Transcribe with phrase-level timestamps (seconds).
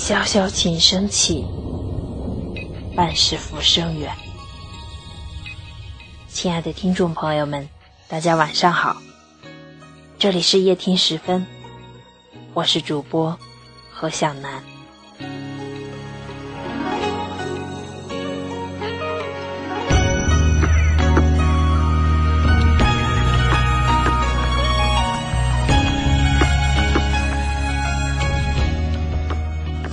[0.00, 1.44] 萧萧琴声起，
[2.96, 4.10] 半世浮生远。
[6.26, 7.68] 亲爱的听众朋友们，
[8.08, 8.96] 大家晚上好，
[10.18, 11.46] 这里是夜听时分，
[12.54, 13.38] 我是主播
[13.92, 14.64] 何向南。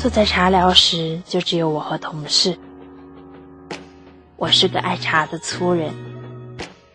[0.07, 2.57] 坐在茶寮时，就只有我和同事。
[4.37, 5.93] 我是个爱茶的粗人，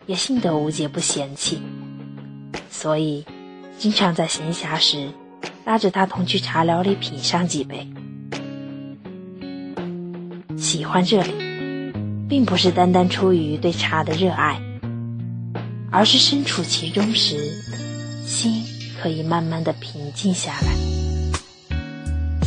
[0.06, 1.60] 也幸得吴姐不嫌弃，
[2.70, 3.26] 所以
[3.76, 5.10] 经常在闲暇时
[5.66, 7.86] 拉着他同去茶寮里品上几杯。
[10.56, 11.34] 喜欢这里，
[12.30, 14.58] 并不是单单出于对茶的热爱，
[15.90, 17.62] 而是身处其中时，
[18.24, 18.64] 心
[19.02, 20.91] 可以慢慢的平静下来。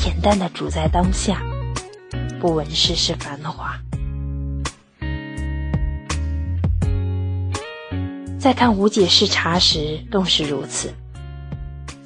[0.05, 1.41] 恬淡的主在当下，
[2.39, 3.75] 不闻世事繁华。
[8.37, 10.93] 在看吴姐试茶时，更是如此。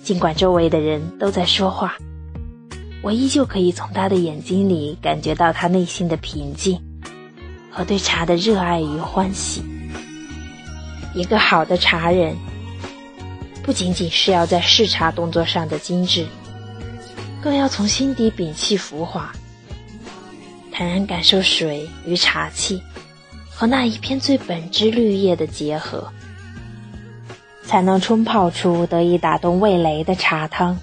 [0.02, 1.98] 尽管周围的人都在说话，
[3.02, 6.82] 我依旧可以从她的眼睛里感觉到她内心的平静
[7.70, 9.62] 和对茶的热爱与欢喜。
[11.14, 12.38] 一个好的茶人，
[13.62, 16.26] 不仅仅是要在试茶动作上的精致。
[17.42, 19.32] 更要从心底摒弃浮华，
[20.72, 22.82] 坦然感受水与茶气
[23.50, 26.12] 和那一片最本质绿叶的结合，
[27.66, 30.78] 才能冲泡出得以打动味蕾的茶汤。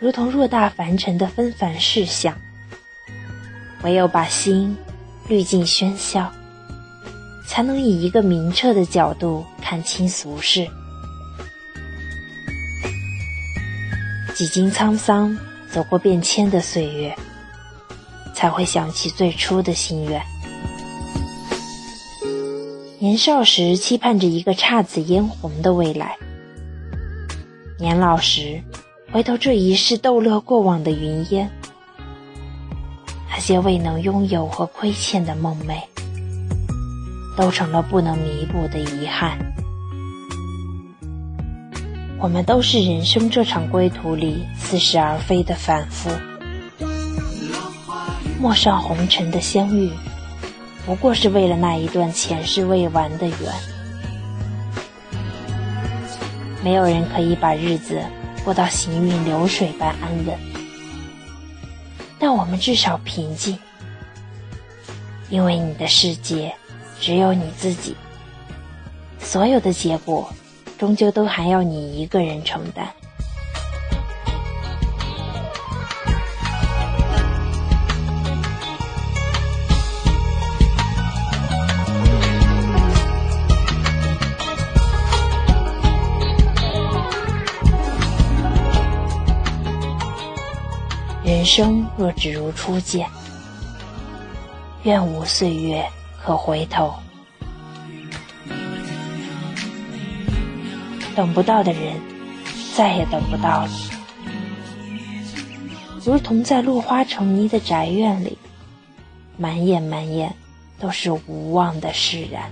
[0.00, 2.36] 如同偌大凡尘的纷繁事项，
[3.82, 4.76] 唯有把心
[5.28, 6.30] 滤尽喧嚣，
[7.48, 10.68] 才能以一个明澈的角度看清俗世。
[14.34, 15.38] 几经沧桑，
[15.70, 17.16] 走过变迁的岁月，
[18.34, 20.20] 才会想起最初的心愿。
[22.98, 26.16] 年少时期盼着一个姹紫嫣红的未来，
[27.78, 28.60] 年老时
[29.12, 31.48] 回头这一世逗乐过往的云烟，
[33.30, 35.76] 那些未能拥有和亏欠的梦寐，
[37.36, 39.38] 都成了不能弥补的遗憾。
[42.24, 46.08] 我们都是人生这场归途里似是而非的反复，
[48.40, 49.90] 陌上红尘的相遇，
[50.86, 53.36] 不过是为了那一段前世未完的缘。
[56.62, 58.00] 没有人可以把日子
[58.42, 60.34] 过到行云流水般安稳，
[62.18, 63.58] 但我们至少平静，
[65.28, 66.54] 因为你的世界
[66.98, 67.94] 只有你自己，
[69.18, 70.26] 所有的结果。
[70.78, 72.86] 终究都还要你一个人承担。
[91.22, 93.08] 人生若只如初见，
[94.82, 95.82] 愿无岁月
[96.22, 96.92] 可回头。
[101.14, 102.00] 等不到的人，
[102.74, 103.70] 再也等不到了。
[106.04, 108.36] 如同在落花成泥的宅院里，
[109.38, 110.34] 满眼满眼
[110.78, 112.50] 都是无望的释然。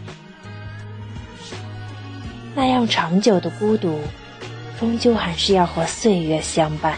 [2.54, 4.00] 那样长久的孤独，
[4.78, 6.96] 终究还是要和岁月相伴。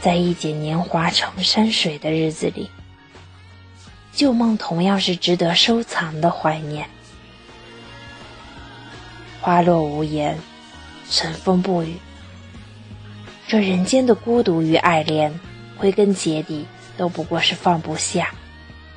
[0.00, 2.70] 在一剪年华成山水的日子里，
[4.12, 6.88] 旧梦同样是值得收藏的怀念。
[9.48, 10.36] 花落无言，
[11.08, 11.94] 尘封不语。
[13.46, 15.40] 这人间的孤独与爱恋，
[15.78, 16.66] 归根结底
[16.98, 18.34] 都不过是放不下、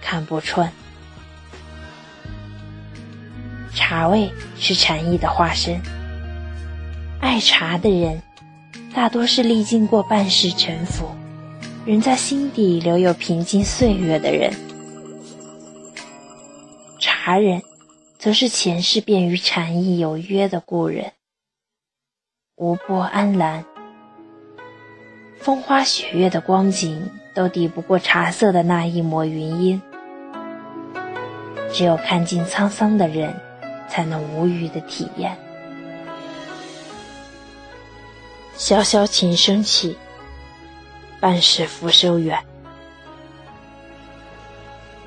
[0.01, 0.69] 看不穿。
[3.73, 4.29] 茶味
[4.59, 5.79] 是禅意的化身，
[7.21, 8.21] 爱茶的人，
[8.93, 11.09] 大多是历经过半世沉浮，
[11.85, 14.53] 仍在心底留有平静岁月的人。
[16.99, 17.63] 茶人。
[18.21, 21.13] 则是前世便与禅意有约的故人，
[22.55, 23.65] 无波安澜，
[25.39, 29.81] 风花雪月的光景都抵不过茶色的那一抹云烟。
[31.73, 33.33] 只有看尽沧桑的人，
[33.89, 35.35] 才能无语的体验。
[38.55, 39.97] 萧萧琴声起，
[41.19, 42.37] 半世浮生远。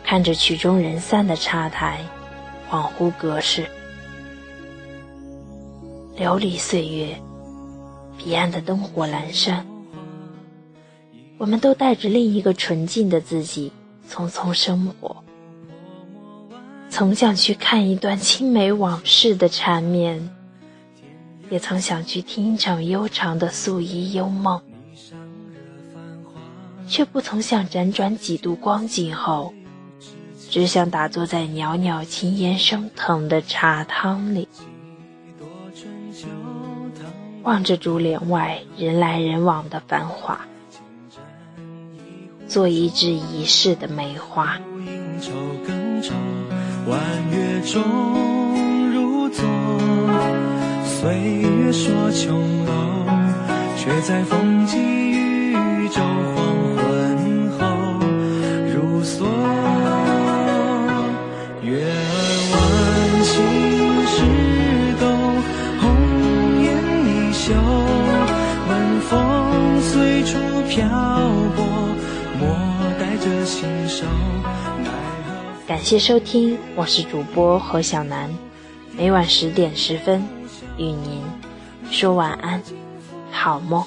[0.02, 2.04] 看着曲终人散的茶台。
[2.74, 3.66] 恍惚隔世，
[6.16, 7.16] 流离岁月，
[8.18, 9.64] 彼岸的灯火阑珊。
[11.38, 13.70] 我们都带着另一个纯净的自己，
[14.10, 15.22] 匆匆生活。
[16.90, 20.28] 曾想去看一段青梅往事的缠绵，
[21.50, 24.60] 也曾想去听一场悠长的素衣幽梦，
[26.88, 29.54] 却不曾想辗转几度光景后，
[30.54, 34.46] 只想打坐在袅袅青烟升腾的茶汤里，
[37.42, 40.40] 望着竹帘外人来人往的繁华。
[42.46, 44.56] 做一枝一世的梅花。
[46.86, 47.00] 弯
[47.32, 47.82] 月中
[48.92, 49.44] 如昨，
[50.84, 52.72] 岁月说琼楼，
[53.76, 54.78] 却在风起
[75.74, 78.30] 感谢收听，我是主播何小楠，
[78.96, 80.22] 每晚十点十分
[80.78, 81.20] 与您
[81.90, 82.62] 说晚安，
[83.32, 83.84] 好梦。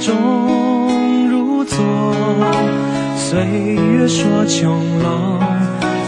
[0.00, 1.76] 中如昨，
[3.16, 5.38] 岁月说琼楼。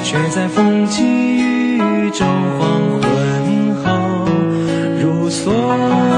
[0.04, 2.26] 却在风起雨骤
[2.58, 4.26] 黄昏后
[5.00, 6.11] 如梭。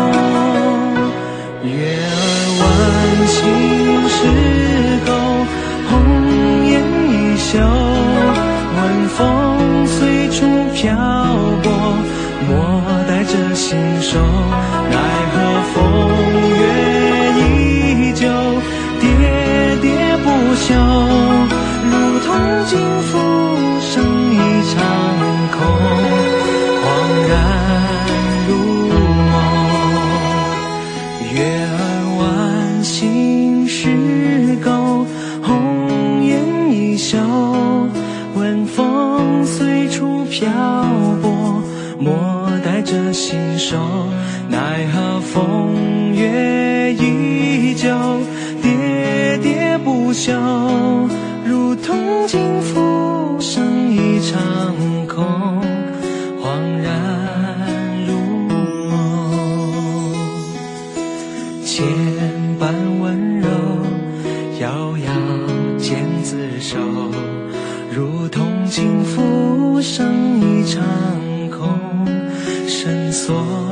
[51.47, 54.41] 如同惊浮生一场
[55.07, 55.25] 空，
[56.41, 58.17] 恍然如
[58.89, 58.93] 梦。
[61.65, 61.85] 千
[62.59, 63.49] 般温柔，
[64.61, 65.13] 遥遥
[65.79, 66.79] 见自守。
[67.95, 70.83] 如同惊浮生一场
[71.51, 71.79] 空，
[72.67, 73.64] 深锁。